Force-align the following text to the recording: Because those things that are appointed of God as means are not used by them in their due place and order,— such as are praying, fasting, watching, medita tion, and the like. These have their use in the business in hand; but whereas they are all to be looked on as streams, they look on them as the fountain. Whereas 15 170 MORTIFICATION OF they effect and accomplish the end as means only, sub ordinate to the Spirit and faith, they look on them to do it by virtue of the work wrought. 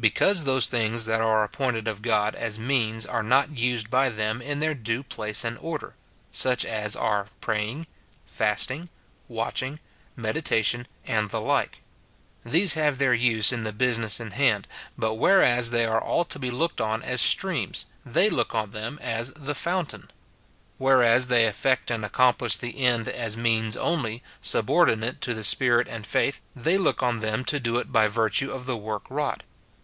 Because 0.00 0.44
those 0.44 0.68
things 0.68 1.06
that 1.06 1.20
are 1.20 1.42
appointed 1.42 1.88
of 1.88 2.02
God 2.02 2.36
as 2.36 2.56
means 2.56 3.04
are 3.04 3.20
not 3.22 3.58
used 3.58 3.90
by 3.90 4.08
them 4.08 4.40
in 4.40 4.60
their 4.60 4.72
due 4.72 5.02
place 5.02 5.42
and 5.42 5.58
order,— 5.58 5.96
such 6.30 6.64
as 6.64 6.94
are 6.94 7.26
praying, 7.40 7.88
fasting, 8.24 8.90
watching, 9.26 9.80
medita 10.16 10.62
tion, 10.64 10.86
and 11.04 11.30
the 11.30 11.40
like. 11.40 11.80
These 12.44 12.74
have 12.74 12.98
their 12.98 13.12
use 13.12 13.50
in 13.52 13.64
the 13.64 13.72
business 13.72 14.20
in 14.20 14.30
hand; 14.30 14.68
but 14.96 15.14
whereas 15.14 15.70
they 15.70 15.84
are 15.84 16.00
all 16.00 16.24
to 16.26 16.38
be 16.38 16.52
looked 16.52 16.80
on 16.80 17.02
as 17.02 17.20
streams, 17.20 17.84
they 18.06 18.30
look 18.30 18.54
on 18.54 18.70
them 18.70 19.00
as 19.02 19.32
the 19.32 19.52
fountain. 19.52 20.08
Whereas 20.76 21.24
15 21.24 21.38
170 21.42 21.44
MORTIFICATION 21.44 22.02
OF 22.04 22.04
they 22.04 22.04
effect 22.04 22.04
and 22.04 22.04
accomplish 22.04 22.56
the 22.56 22.84
end 22.86 23.08
as 23.08 23.36
means 23.36 23.76
only, 23.76 24.22
sub 24.40 24.70
ordinate 24.70 25.20
to 25.22 25.34
the 25.34 25.42
Spirit 25.42 25.88
and 25.88 26.06
faith, 26.06 26.40
they 26.54 26.78
look 26.78 27.02
on 27.02 27.18
them 27.18 27.44
to 27.46 27.58
do 27.58 27.78
it 27.78 27.90
by 27.90 28.06
virtue 28.06 28.52
of 28.52 28.66
the 28.66 28.76
work 28.76 29.10
wrought. 29.10 29.42